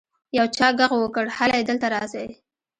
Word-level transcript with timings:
يو 0.37 0.45
چا 0.57 0.67
ږغ 0.77 0.91
وکړ 0.99 1.25
هلئ 1.37 1.61
دلته 1.69 1.87
راسئ. 1.93 2.27